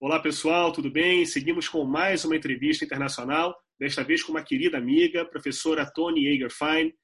[0.00, 1.26] Olá pessoal, tudo bem?
[1.26, 6.94] Seguimos com mais uma entrevista internacional, desta vez com uma querida amiga, professora Tony Fine,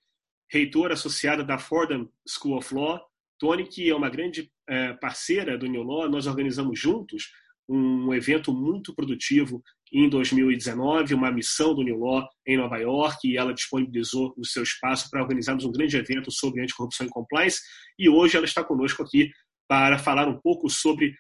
[0.48, 3.04] reitora associada da Fordham School of Law.
[3.37, 7.32] Tony, que é uma grande é, parceira do New Law, nós organizamos juntos
[7.68, 9.61] um evento muito produtivo
[9.92, 14.62] em 2019, uma missão do New Law em Nova York, e ela disponibilizou o seu
[14.62, 17.58] espaço para organizarmos um grande evento sobre anticorrupção e compliance.
[17.98, 19.32] E hoje ela está conosco aqui
[19.66, 21.12] para falar um pouco sobre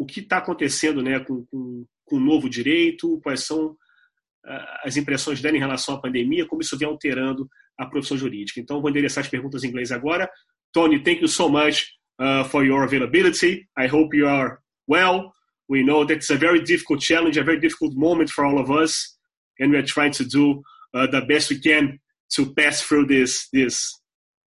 [0.00, 4.96] o que está acontecendo né, com, com, com, o novo direito, quais são uh, as
[4.96, 7.46] impressões dela em relação à pandemia, como isso vem alterando
[7.78, 8.58] a profissão jurídica.
[8.58, 10.26] Então, vou endereçar as perguntas em inglês agora.
[10.72, 11.84] Tony, thank you so much
[12.18, 13.68] uh, for your availability.
[13.78, 14.56] I hope you are
[14.88, 15.34] well.
[15.68, 18.70] We know that it's a very difficult challenge, a very difficult moment for all of
[18.70, 19.18] us,
[19.58, 20.62] and we are trying to do
[20.94, 22.00] uh, the best we can
[22.36, 24.00] to pass through this this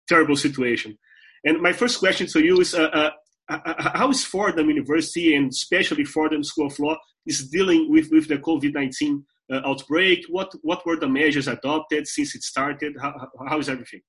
[0.07, 0.95] terrible situation.
[1.43, 3.09] And my first question to you is: uh
[3.49, 7.91] Uh, uh, uh, how is Fordham University and especially Fordham School of Law is dealing
[7.91, 10.25] with with the COVID nineteen uh, outbreak?
[10.30, 12.95] What what were the measures adopted since it started?
[13.02, 13.14] How,
[13.47, 14.02] how is everything?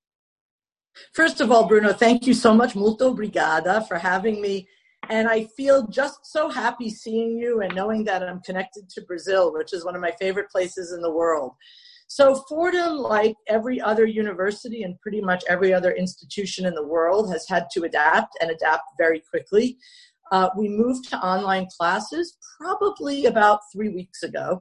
[1.15, 4.69] First of all, Bruno, thank you so much, molto obrigada, for having me
[5.09, 9.53] and I feel just so happy seeing you and knowing that I'm connected to Brazil,
[9.53, 11.53] which is one of my favorite places in the world.
[12.11, 17.31] So, Fordham, like every other university and pretty much every other institution in the world,
[17.31, 19.79] has had to adapt and adapt very quickly.
[20.33, 24.61] Uh, we moved to online classes probably about three weeks ago.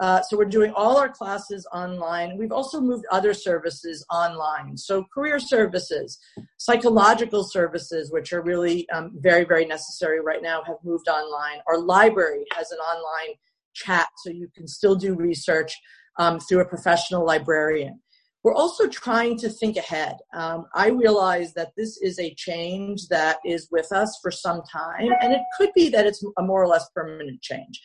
[0.00, 2.36] Uh, so we're doing all our classes online.
[2.36, 4.76] We've also moved other services online.
[4.76, 6.18] So career services,
[6.56, 11.60] psychological services, which are really um, very, very necessary right now, have moved online.
[11.68, 13.36] Our library has an online
[13.74, 15.72] chat, so you can still do research
[16.20, 17.98] um, through a professional librarian.
[18.42, 20.16] We're also trying to think ahead.
[20.34, 25.10] Um, I realize that this is a change that is with us for some time,
[25.20, 27.82] and it could be that it's a more or less permanent change.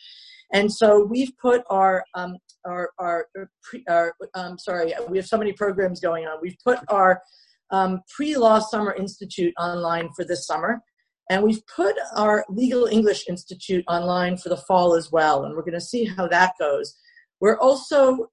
[0.52, 3.26] And so we've put our um, our our,
[3.62, 6.38] pre, our um, sorry, we have so many programs going on.
[6.40, 7.20] We've put our
[7.70, 10.80] um, pre-law summer institute online for this summer,
[11.30, 15.44] and we've put our legal English institute online for the fall as well.
[15.44, 16.94] And we're going to see how that goes.
[17.40, 18.30] We're also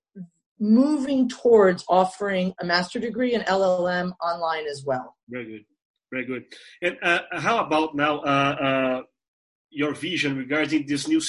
[0.59, 5.15] moving towards offering a master degree in LLM online as well.
[5.29, 5.65] Very good,
[6.11, 6.43] very good.
[6.81, 8.19] And uh, how about now?
[8.19, 9.01] Uh, uh,
[9.73, 11.19] your vision regarding this new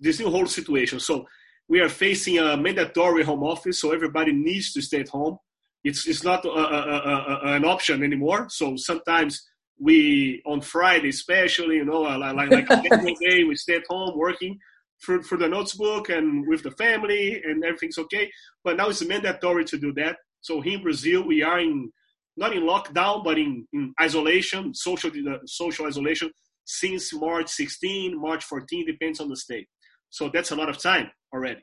[0.00, 0.98] this new whole situation.
[0.98, 1.26] So
[1.68, 5.38] we are facing a mandatory home office, so everybody needs to stay at home.
[5.84, 8.46] It's it's not a, a, a, an option anymore.
[8.48, 9.46] So sometimes
[9.78, 14.58] we on Friday, especially, you know, like like every day, we stay at home working
[15.00, 18.30] for for the notebook and with the family, and everything's okay.
[18.64, 20.16] But now it's mandatory to do that.
[20.40, 21.90] So here in Brazil, we are in
[22.36, 25.10] not in lockdown, but in, in isolation, social
[25.46, 26.30] social isolation
[26.64, 29.66] since March 16, March 14, depends on the state.
[30.10, 31.62] So that's a lot of time already.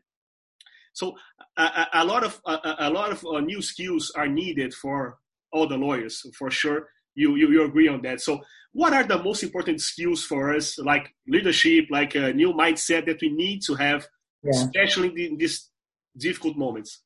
[0.93, 1.15] So
[1.57, 5.17] a, a lot of a, a lot of uh, new skills are needed for
[5.51, 6.87] all the lawyers, for sure.
[7.15, 8.21] You, you you agree on that.
[8.21, 8.41] So
[8.73, 13.21] what are the most important skills for us, like leadership, like a new mindset that
[13.21, 14.05] we need to have,
[14.43, 14.51] yeah.
[14.51, 15.71] especially in these
[16.17, 17.01] difficult moments?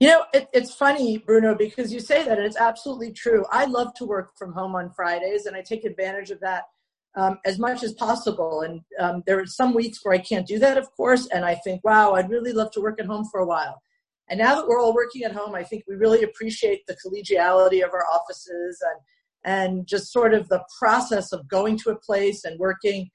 [0.00, 3.44] You know, it, it's funny, Bruno, because you say that, and it's absolutely true.
[3.50, 6.64] I love to work from home on Fridays, and I take advantage of that
[7.16, 8.62] um, as much as possible.
[8.62, 11.56] And um, there are some weeks where I can't do that, of course, and I
[11.56, 13.82] think, wow, I'd really love to work at home for a while.
[14.30, 17.84] And now that we're all working at home, I think we really appreciate the collegiality
[17.84, 19.00] of our offices and
[19.44, 23.08] and just sort of the process of going to a place and working.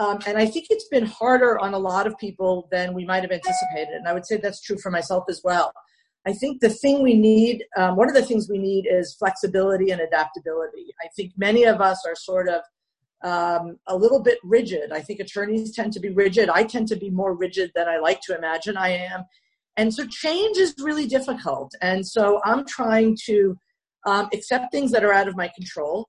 [0.00, 3.22] Um, and I think it's been harder on a lot of people than we might
[3.22, 3.94] have anticipated.
[3.94, 5.72] And I would say that's true for myself as well.
[6.26, 9.90] I think the thing we need, um, one of the things we need is flexibility
[9.90, 10.94] and adaptability.
[11.02, 12.62] I think many of us are sort of
[13.24, 14.92] um, a little bit rigid.
[14.92, 16.48] I think attorneys tend to be rigid.
[16.48, 19.24] I tend to be more rigid than I like to imagine I am.
[19.78, 21.72] And so change is really difficult.
[21.80, 23.56] And so I'm trying to
[24.06, 26.08] um, accept things that are out of my control.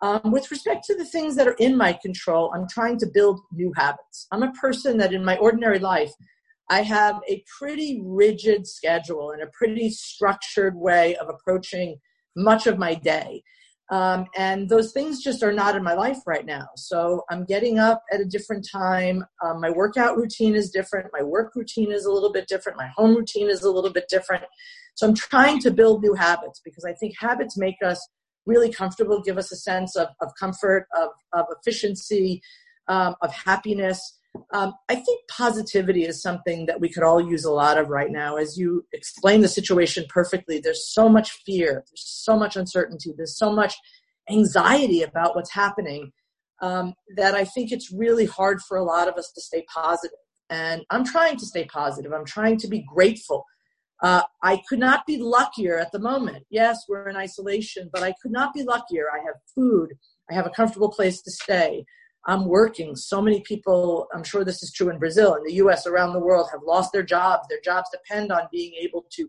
[0.00, 3.40] Um, with respect to the things that are in my control, I'm trying to build
[3.52, 4.28] new habits.
[4.30, 6.12] I'm a person that in my ordinary life,
[6.70, 11.96] I have a pretty rigid schedule and a pretty structured way of approaching
[12.36, 13.42] much of my day.
[13.90, 16.68] Um, and those things just are not in my life right now.
[16.76, 19.24] So I'm getting up at a different time.
[19.42, 21.08] Um, my workout routine is different.
[21.12, 22.76] My work routine is a little bit different.
[22.76, 24.44] My home routine is a little bit different.
[24.94, 28.06] So I'm trying to build new habits because I think habits make us
[28.44, 32.42] really comfortable, give us a sense of, of comfort, of, of efficiency,
[32.88, 34.17] um, of happiness.
[34.52, 38.10] Um, I think positivity is something that we could all use a lot of right
[38.10, 38.36] now.
[38.36, 43.36] As you explain the situation perfectly, there's so much fear, there's so much uncertainty, there's
[43.38, 43.74] so much
[44.30, 46.12] anxiety about what's happening.
[46.60, 50.18] um, that I think it's really hard for a lot of us to stay positive.
[50.50, 52.12] And I'm trying to stay positive.
[52.12, 53.44] I'm trying to be grateful.
[54.02, 56.44] Uh, I could not be luckier at the moment.
[56.50, 59.06] Yes, we're in isolation, but I could not be luckier.
[59.12, 59.94] I have food.
[60.30, 61.84] I have a comfortable place to stay.
[62.26, 62.94] I'm working.
[62.96, 66.20] So many people, I'm sure this is true in Brazil, in the US, around the
[66.20, 67.46] world, have lost their jobs.
[67.48, 69.28] Their jobs depend on being able to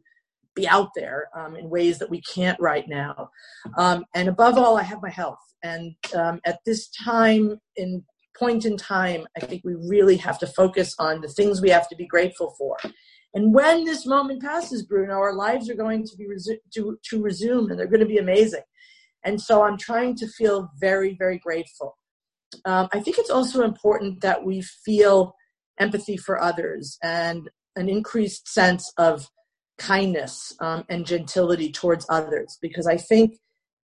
[0.56, 3.30] be out there um, in ways that we can't right now.
[3.78, 5.40] Um, and above all, I have my health.
[5.64, 8.04] And um, at this time, in
[8.38, 11.90] point in time, I think we really have to focus on the things we have
[11.90, 12.78] to be grateful for.
[13.34, 17.22] And when this moment passes, Bruno, our lives are going to be resu- to, to
[17.22, 18.64] resume, and they're going to be amazing.
[19.24, 21.98] And so I'm trying to feel very, very grateful.
[22.66, 25.36] Um, I think it's also important that we feel
[25.80, 29.30] empathy for others and an increased sense of
[29.78, 33.38] kindness um, and gentility towards others because I think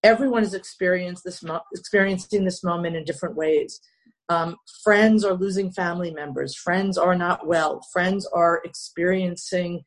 [0.03, 3.81] everyone is this mo- experiencing this moment in different ways.
[4.29, 6.57] Um, friends are losing family members.
[6.57, 7.81] Friends are not well.
[7.93, 9.83] Friends are experiencing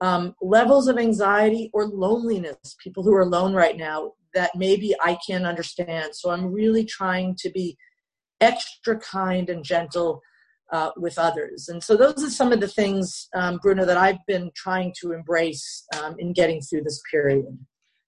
[0.00, 2.76] um, levels of anxiety or loneliness.
[2.82, 6.14] People who are alone right now that maybe I can't understand.
[6.14, 7.76] So I'm really trying to be
[8.42, 10.20] extra kind and gentle
[10.72, 11.68] uh, with others.
[11.68, 15.12] And so those are some of the things, um, Bruno, that I've been trying to
[15.12, 17.46] embrace um, in getting through this period.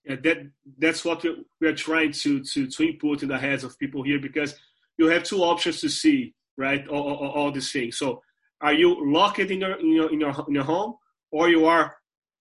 [0.04, 0.38] Yeah, that
[0.78, 4.19] that's what we are trying to to to input in the heads of people here
[4.19, 4.54] because
[4.98, 6.87] you have two options to see, right?
[6.88, 7.96] All, all, all these things.
[7.96, 8.20] So,
[8.60, 10.96] are you locked in your in your in your, in your home,
[11.30, 11.96] or you are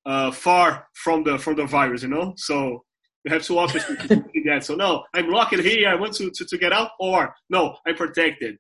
[0.06, 2.04] uh, far from the from the virus?
[2.04, 2.84] You know, so
[3.24, 4.64] you have two options to get.
[4.64, 5.90] So, no, I'm locked here.
[5.90, 8.58] I want to, to to get out, or no, I'm protected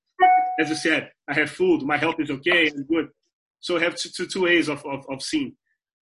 [0.59, 3.09] as you said, I have food, my health is okay, I'm good.
[3.59, 5.55] So I have two, two, two ways of, of, of seeing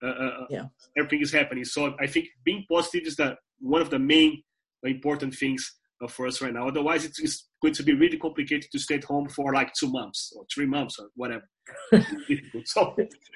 [0.03, 0.65] uh, uh, uh, yeah.
[0.97, 1.63] everything is happening.
[1.63, 4.41] So I think being positive is the, one of the main
[4.83, 5.75] important things
[6.07, 6.67] for us right now.
[6.67, 9.87] Otherwise, it's, it's, going to be really complicated to stay at home for like two
[9.91, 11.43] months or three months or whatever.
[12.65, 12.95] so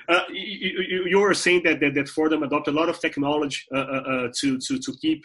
[0.10, 3.62] uh, you, you, you, were saying that, that, that Fordham adopt a lot of technology
[3.72, 5.22] uh, to, to, to keep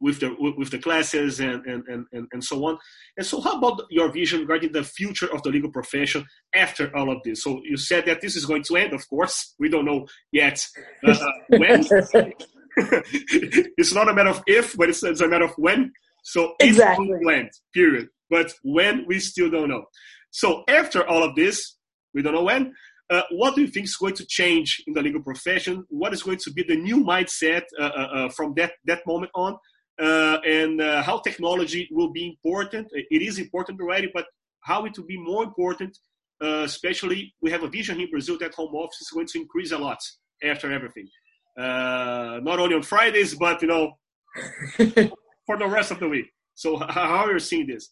[0.00, 2.78] with the with the classes and, and and and so on.
[3.16, 7.10] And so, how about your vision regarding the future of the legal profession after all
[7.10, 7.42] of this?
[7.42, 8.92] So, you said that this is going to end.
[8.92, 10.64] Of course, we don't know yet
[11.06, 11.16] uh,
[11.48, 11.84] when.
[13.78, 15.92] it's not a matter of if, but it's, it's a matter of when.
[16.22, 17.08] So exactly.
[17.08, 17.50] to end.
[17.72, 18.08] Period.
[18.28, 19.84] But when we still don't know.
[20.30, 21.76] So after all of this,
[22.14, 22.72] we don't know when.
[23.10, 25.84] Uh, what do you think is going to change in the legal profession?
[25.88, 29.32] What is going to be the new mindset uh, uh, uh from that, that moment
[29.34, 29.56] on?
[30.00, 32.88] Uh, and uh, how technology will be important.
[32.92, 34.26] It is important already, but
[34.60, 35.98] how it will be more important,
[36.40, 39.72] especially we have a vision here in Brazil that home office is going to increase
[39.72, 39.98] a lot
[40.42, 41.06] after everything.
[41.56, 43.92] Not only on Fridays, but you know,
[45.46, 46.26] for the rest of the week.
[46.54, 47.90] So how are you seeing this?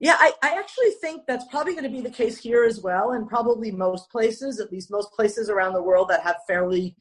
[0.00, 3.12] Yeah, I, I actually think that's probably going to be the case here as well,
[3.12, 6.96] and probably most places, at least most places around the world that have fairly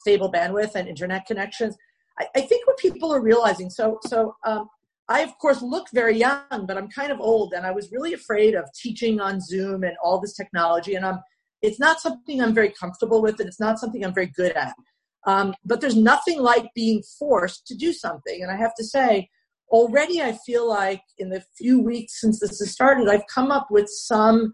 [0.00, 1.76] stable bandwidth and internet connections.
[2.18, 3.70] I, I think what people are realizing.
[3.70, 4.68] So, so um,
[5.08, 8.14] I of course look very young, but I'm kind of old, and I was really
[8.14, 11.18] afraid of teaching on Zoom and all this technology, and I'm.
[11.60, 14.74] It's not something I'm very comfortable with, and it's not something I'm very good at.
[15.26, 19.28] Um, but there's nothing like being forced to do something, and I have to say,
[19.70, 23.68] already I feel like in the few weeks since this has started, I've come up
[23.70, 24.52] with some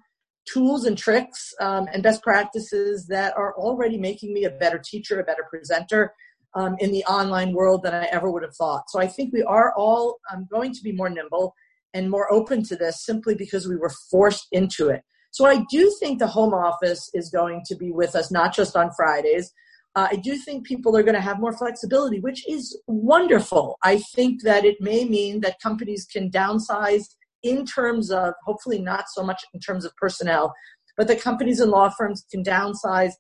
[0.53, 5.21] tools and tricks um, and best practices that are already making me a better teacher,
[5.21, 6.13] a better presenter
[6.55, 8.91] um, in the online world than I ever would have thought.
[8.91, 11.55] So I think we are all um, going to be more nimble
[11.95, 15.03] and more open to this simply because we were forced into it.
[15.31, 18.77] So I do think the home office is going to be with us, not just
[18.77, 19.53] on Fridays,
[19.97, 23.79] uh, I do think people are going to have more flexibility, which is wonderful.
[23.83, 27.05] I think that it may mean that companies can downsize
[27.43, 30.53] in terms of, hopefully not so much in terms of personnel,
[30.97, 33.13] but the companies and law firms can downsize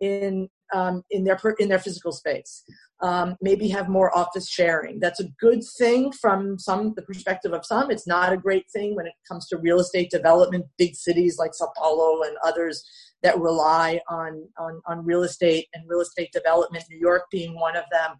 [0.00, 2.64] in um, in their in their physical space.
[3.02, 5.00] Um, maybe have more office sharing.
[5.00, 7.90] That's a good thing from some the perspective of some.
[7.90, 10.66] It's not a great thing when it comes to real estate development.
[10.76, 12.84] Big cities like Sao Paulo and others
[13.22, 17.76] that rely on, on, on real estate and real estate development, New York being one
[17.76, 18.16] of them.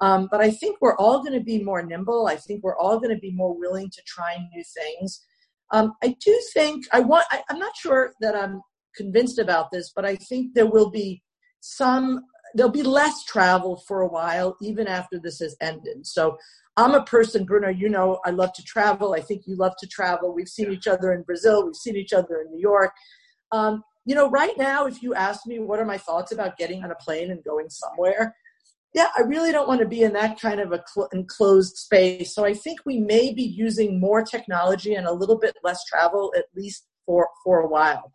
[0.00, 2.26] Um, but I think we're all going to be more nimble.
[2.26, 5.24] I think we're all going to be more willing to try new things.
[5.72, 7.26] Um, I do think I want.
[7.30, 8.60] I, I'm not sure that I'm
[8.96, 11.22] convinced about this, but I think there will be
[11.60, 12.24] some.
[12.54, 16.06] There'll be less travel for a while, even after this has ended.
[16.06, 16.36] So
[16.76, 19.14] I'm a person, Bruno, you know, I love to travel.
[19.14, 20.34] I think you love to travel.
[20.34, 21.64] We've seen each other in Brazil.
[21.64, 22.92] We've seen each other in New York.
[23.52, 26.82] Um, you know, right now, if you ask me what are my thoughts about getting
[26.82, 28.34] on a plane and going somewhere,
[28.94, 32.34] yeah, I really don't want to be in that kind of a cl- enclosed space.
[32.34, 36.32] So I think we may be using more technology and a little bit less travel,
[36.36, 38.10] at least for, for a while.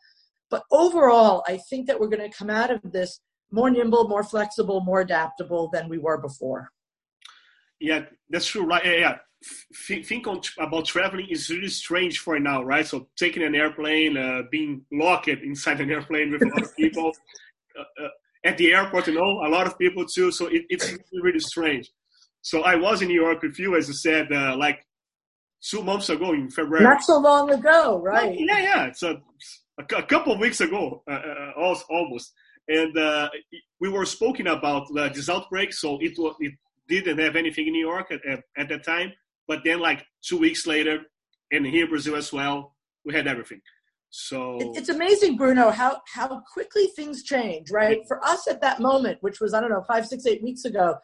[0.49, 3.19] But overall, I think that we're going to come out of this
[3.51, 6.69] more nimble, more flexible, more adaptable than we were before.
[7.79, 8.65] Yeah, that's true.
[8.65, 8.85] Right?
[8.85, 9.17] Yeah,
[9.89, 10.01] yeah.
[10.03, 12.85] think on, about traveling is really strange for now, right?
[12.85, 17.11] So taking an airplane, uh, being locked inside an airplane with a lot of people.
[17.77, 18.09] Uh, uh,
[18.45, 20.31] at the airport, you know, a lot of people too.
[20.31, 21.91] So it, it's really, really strange.
[22.41, 24.85] So I was in New York with you, as you said, uh, like
[25.67, 26.83] two months ago in February.
[26.83, 28.35] Not so long ago, right?
[28.37, 28.85] Yeah, yeah.
[28.85, 29.19] It's a,
[29.79, 31.21] a, couple of weeks ago, uh,
[31.57, 32.31] uh, almost.
[32.67, 33.29] And uh,
[33.79, 35.73] we were speaking about uh, this outbreak.
[35.73, 36.53] So it it
[36.87, 39.13] didn't have anything in New York at, at, at that time.
[39.47, 41.01] But then, like two weeks later,
[41.51, 43.61] and here in Brazil as well, we had everything.
[44.09, 47.99] So it's amazing, Bruno, how how quickly things change, right?
[48.07, 50.95] For us at that moment, which was I don't know five, six, eight weeks ago,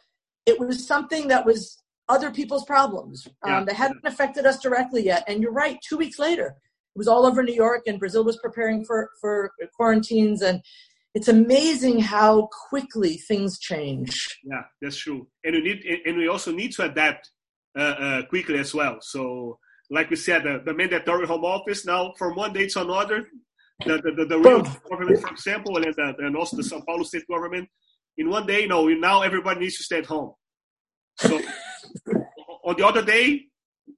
[0.46, 3.63] it was something that was other people's problems um, yeah.
[3.65, 5.24] that hadn't affected us directly yet.
[5.27, 6.56] And you're right, two weeks later,
[6.96, 10.62] it was all over New York, and Brazil was preparing for for quarantines, and
[11.13, 14.39] it's amazing how quickly things change.
[14.44, 17.30] Yeah, that's true, and we need and we also need to adapt
[17.77, 18.98] uh, uh, quickly as well.
[19.01, 19.58] So
[19.91, 23.27] like we said, the, the mandatory home office now from one day to another,
[23.86, 27.03] the, the, the, the real government, for example, and, the, and also the Sao Paulo
[27.03, 27.68] state government,
[28.18, 30.34] in one day, no, now everybody needs to stay at home.
[31.18, 31.41] So
[32.65, 33.41] on the other day,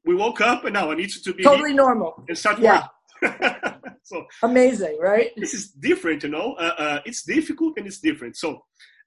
[0.04, 2.88] we woke up and now I need to be totally normal and start yeah.
[4.04, 5.32] so amazing, right?
[5.38, 6.54] This is different, you know.
[6.54, 8.38] Uh, uh, it's difficult and it's different.
[8.38, 8.64] So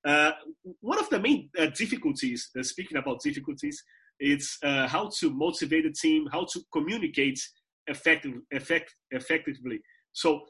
[0.07, 0.33] uh,
[0.81, 3.83] one of the main uh, difficulties, uh, speaking about difficulties,
[4.19, 7.41] it's uh, how to motivate a team, how to communicate
[7.87, 9.81] effective, effect, effectively.
[10.13, 10.43] So,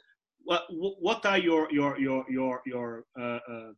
[0.45, 3.73] what what are your your your your your uh, uh,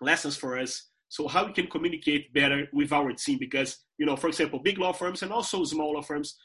[0.00, 0.86] lessons for us?
[1.08, 3.38] So how we can communicate better with our team?
[3.38, 6.36] Because you know, for example, big law firms and also small law firms,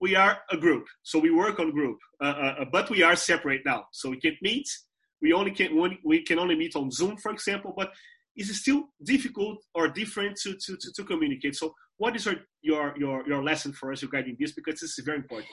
[0.00, 3.16] we are a group, so we work on group, uh, uh, uh, but we are
[3.16, 4.68] separate now, so we can't meet.
[5.22, 5.70] We only can
[6.04, 7.92] we can only meet on Zoom, for example, but
[8.36, 11.56] it's still difficult or different to, to, to, to communicate.
[11.56, 14.52] So what is your, your, your, your lesson for us regarding this?
[14.52, 15.50] Because this is very important.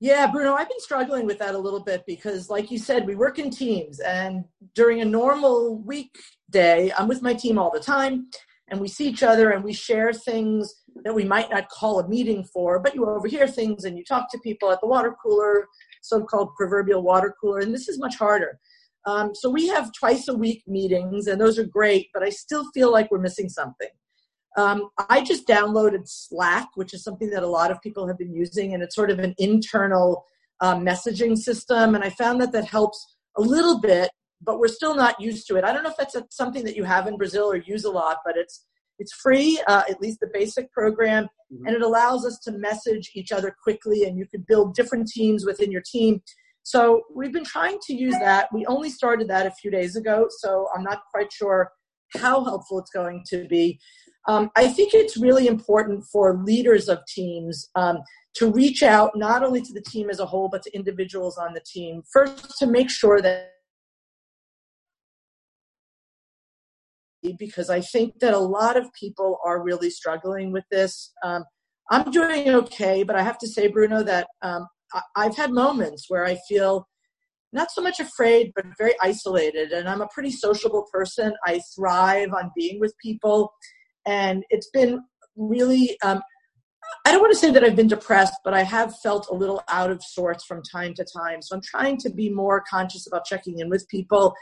[0.00, 3.16] Yeah, Bruno, I've been struggling with that a little bit because, like you said, we
[3.16, 3.98] work in teams.
[3.98, 8.28] And during a normal weekday, I'm with my team all the time,
[8.70, 12.08] and we see each other and we share things that we might not call a
[12.08, 15.66] meeting for, but you overhear things and you talk to people at the water cooler,
[16.02, 17.60] so called proverbial water cooler.
[17.60, 18.58] And this is much harder.
[19.06, 22.68] Um, so we have twice a week meetings, and those are great, but I still
[22.72, 23.88] feel like we're missing something.
[24.56, 28.34] Um, I just downloaded Slack, which is something that a lot of people have been
[28.34, 30.24] using, and it's sort of an internal
[30.60, 31.94] um, messaging system.
[31.94, 34.10] And I found that that helps a little bit,
[34.40, 35.64] but we're still not used to it.
[35.64, 37.90] I don't know if that's a, something that you have in Brazil or use a
[37.90, 38.64] lot, but it's
[38.98, 41.66] it's free, uh, at least the basic program, mm-hmm.
[41.66, 44.04] and it allows us to message each other quickly.
[44.04, 46.20] And you can build different teams within your team.
[46.64, 48.48] So we've been trying to use that.
[48.52, 51.70] We only started that a few days ago, so I'm not quite sure
[52.16, 53.78] how helpful it's going to be.
[54.26, 57.98] Um, I think it's really important for leaders of teams um,
[58.34, 61.54] to reach out not only to the team as a whole, but to individuals on
[61.54, 62.02] the team.
[62.12, 63.52] First, to make sure that
[67.38, 71.12] because I think that a lot of people are really struggling with this.
[71.24, 71.44] Um,
[71.90, 74.66] I'm doing okay, but I have to say, Bruno, that um,
[75.16, 76.86] I've had moments where I feel
[77.52, 79.72] not so much afraid, but very isolated.
[79.72, 81.32] And I'm a pretty sociable person.
[81.46, 83.50] I thrive on being with people
[84.06, 85.00] and it's been
[85.36, 86.20] really um,
[87.04, 89.62] I don't want to say that I've been depressed, but I have felt a little
[89.68, 91.42] out of sorts from time to time.
[91.42, 94.34] So I'm trying to be more conscious about checking in with people.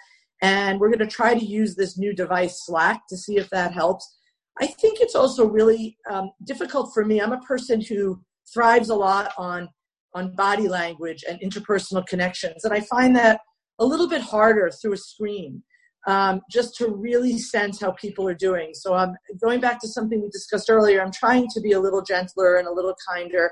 [0.43, 3.73] And we're going to try to use this new device, Slack, to see if that
[3.73, 4.17] helps.
[4.61, 7.21] I think it's also really um, difficult for me.
[7.21, 8.21] I'm a person who
[8.53, 9.69] thrives a lot on
[10.15, 13.41] on body language and interpersonal connections, and I find that
[13.79, 15.63] a little bit harder through a screen
[16.07, 18.71] um, just to really sense how people are doing.
[18.73, 21.03] So I'm going back to something we discussed earlier.
[21.03, 23.51] I'm trying to be a little gentler and a little kinder,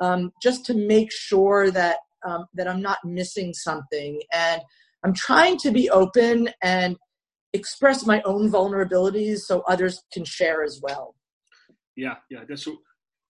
[0.00, 4.20] um, just to make sure that um, that I'm not missing something.
[4.32, 4.60] And
[5.04, 6.96] I'm trying to be open and
[7.52, 11.14] express my own vulnerabilities so others can share as well.
[11.96, 12.78] Yeah, yeah, that's true.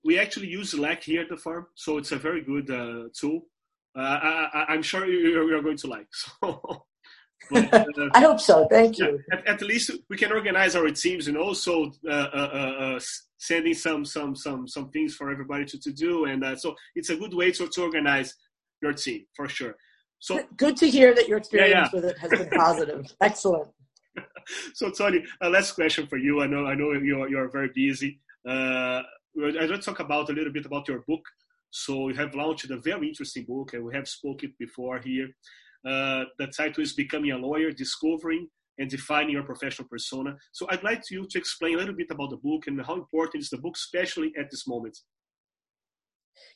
[0.04, 3.42] We actually use Slack here at the farm, so it's a very good uh, tool.
[3.96, 6.06] Uh, I, am sure you're, you're, going to like.
[6.40, 6.84] So
[7.50, 8.66] but, uh, I hope so.
[8.70, 9.20] Thank you.
[9.32, 13.00] At, at, least we can organize our teams and also uh, uh, uh,
[13.38, 16.26] sending some some some some things for everybody to, to do.
[16.26, 18.34] And uh, so it's a good way to, to organize
[18.82, 19.74] your team for sure.
[20.20, 21.88] So good to hear that your experience yeah, yeah.
[21.92, 23.06] with it has been positive.
[23.22, 23.70] Excellent.
[24.74, 26.42] so Toni, a last question for you.
[26.42, 28.20] I know I know you're you're very busy.
[28.46, 31.24] Uh, I want to talk about a little bit about your book.
[31.70, 35.28] So you have launched a very interesting book, and we have spoken before here.
[35.86, 38.48] Uh, the title is "Becoming a Lawyer: Discovering
[38.78, 42.30] and Defining Your Professional Persona." So I'd like you to explain a little bit about
[42.30, 44.98] the book and how important is the book, especially at this moment.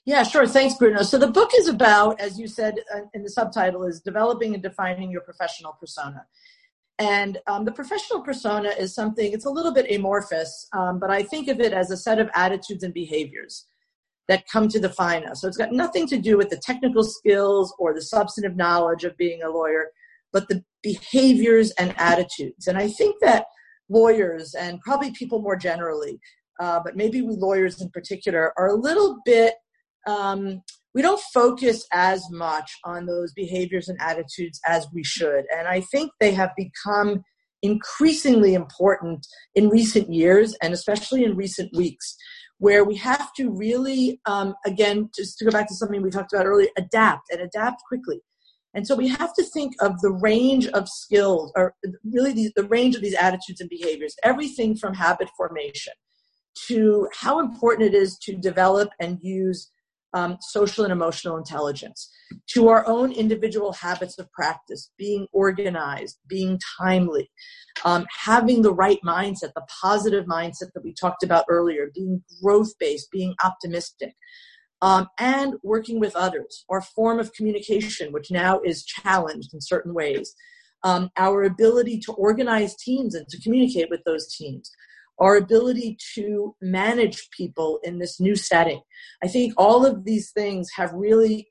[0.04, 0.46] Yeah, sure.
[0.46, 1.02] Thanks, Bruno.
[1.02, 4.62] So the book is about, as you said uh, in the subtitle, is developing and
[4.62, 6.26] defining your professional persona.
[6.98, 11.22] And um, the professional persona is something, it's a little bit amorphous, um, but I
[11.22, 13.66] think of it as a set of attitudes and behaviors
[14.28, 15.40] that come to define us.
[15.40, 19.16] So it's got nothing to do with the technical skills or the substantive knowledge of
[19.16, 19.88] being a lawyer,
[20.32, 22.68] but the behaviors and attitudes.
[22.68, 23.46] And I think that
[23.88, 26.20] lawyers and probably people more generally,
[26.60, 29.54] uh, but maybe lawyers in particular, are a little bit
[30.06, 30.62] um,
[30.94, 35.44] we don't focus as much on those behaviors and attitudes as we should.
[35.56, 37.22] And I think they have become
[37.62, 42.14] increasingly important in recent years and especially in recent weeks,
[42.58, 46.32] where we have to really, um, again, just to go back to something we talked
[46.32, 48.20] about earlier, adapt and adapt quickly.
[48.74, 52.64] And so we have to think of the range of skills, or really the, the
[52.64, 55.92] range of these attitudes and behaviors, everything from habit formation
[56.66, 59.70] to how important it is to develop and use
[60.14, 62.10] um, social and emotional intelligence,
[62.48, 67.30] to our own individual habits of practice, being organized, being timely,
[67.84, 72.72] um, having the right mindset, the positive mindset that we talked about earlier, being growth
[72.78, 74.14] based, being optimistic.
[74.82, 79.94] Um, and working with others, our form of communication, which now is challenged in certain
[79.94, 80.34] ways,
[80.82, 84.70] um, our ability to organize teams and to communicate with those teams,
[85.18, 88.80] our ability to manage people in this new setting.
[89.22, 91.48] I think all of these things have really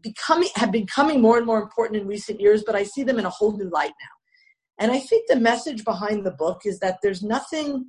[0.00, 3.26] becoming have becoming more and more important in recent years, but I see them in
[3.26, 4.84] a whole new light now.
[4.84, 7.86] And I think the message behind the book is that there's nothing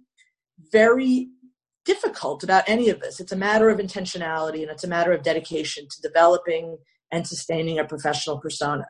[0.71, 1.29] very
[1.85, 3.19] difficult about any of this.
[3.19, 6.77] It's a matter of intentionality and it's a matter of dedication to developing
[7.11, 8.85] and sustaining a professional persona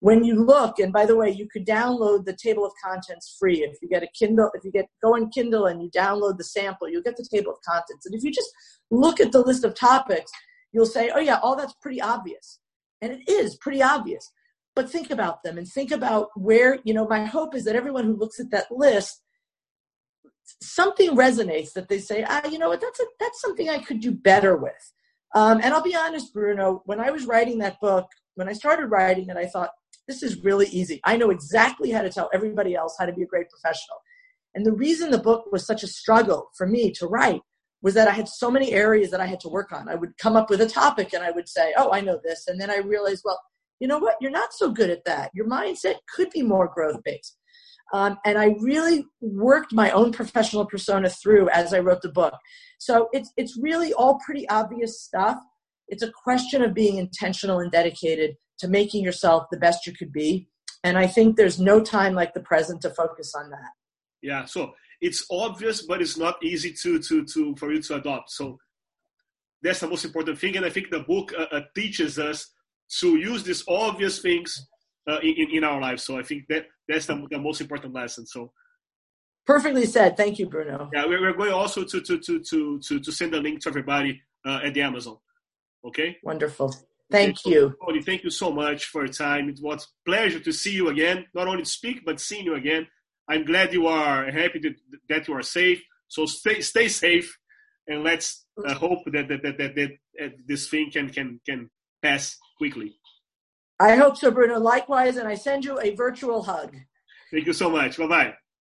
[0.00, 3.62] when you look and by the way you could download the table of contents free.
[3.62, 6.44] If you get a kindle if you get go on kindle and you download the
[6.44, 8.06] sample you'll get the table of contents.
[8.06, 8.50] And if you just
[8.90, 10.30] look at the list of topics
[10.72, 12.60] you'll say oh yeah all that's pretty obvious.
[13.00, 14.32] And it is pretty obvious.
[14.74, 18.04] But think about them and think about where you know my hope is that everyone
[18.04, 19.22] who looks at that list
[20.62, 22.80] something resonates that they say ah you know what?
[22.80, 24.92] That's a, that's something i could do better with.
[25.34, 28.86] Um, and i'll be honest bruno when i was writing that book when i started
[28.86, 29.72] writing it i thought
[30.08, 31.00] this is really easy.
[31.04, 33.98] I know exactly how to tell everybody else how to be a great professional.
[34.54, 37.42] And the reason the book was such a struggle for me to write
[37.82, 39.88] was that I had so many areas that I had to work on.
[39.88, 42.48] I would come up with a topic and I would say, Oh, I know this.
[42.48, 43.40] And then I realized, well,
[43.78, 44.16] you know what?
[44.20, 45.30] You're not so good at that.
[45.34, 47.36] Your mindset could be more growth based.
[47.92, 52.34] Um, and I really worked my own professional persona through as I wrote the book.
[52.78, 55.38] So it's it's really all pretty obvious stuff.
[55.88, 60.12] It's a question of being intentional and dedicated to making yourself the best you could
[60.12, 60.48] be.
[60.84, 63.70] And I think there's no time like the present to focus on that.
[64.22, 64.44] Yeah.
[64.44, 68.30] So it's obvious, but it's not easy to to to for you to adopt.
[68.30, 68.58] So
[69.62, 72.48] that's the most important thing, and I think the book uh, uh, teaches us
[73.00, 74.68] to use these obvious things
[75.08, 76.04] uh, in in our lives.
[76.04, 78.26] So I think that that's the, the most important lesson.
[78.26, 78.52] So
[79.46, 80.16] perfectly said.
[80.16, 80.90] Thank you, Bruno.
[80.92, 84.20] Yeah, we're, going also to to to to to to send a link to everybody
[84.46, 85.16] uh, at the Amazon.
[85.86, 86.16] Okay.
[86.22, 86.74] Wonderful.
[87.10, 87.74] Thank you.
[87.82, 89.48] Toni, thank you so much for your time.
[89.48, 92.54] It was a pleasure to see you again, not only to speak, but seeing you
[92.54, 92.86] again.
[93.28, 94.74] I'm glad you are happy to,
[95.08, 95.82] that you are safe.
[96.08, 97.38] So stay, stay safe,
[97.86, 101.70] and let's uh, hope that that, that, that, that this thing can, can, can
[102.02, 102.94] pass quickly.
[103.80, 104.58] I hope so, Bruno.
[104.58, 106.74] Likewise, and I send you a virtual hug.
[107.30, 107.96] Thank you so much.
[107.98, 108.34] Bye bye.